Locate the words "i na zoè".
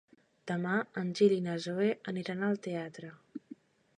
1.35-1.91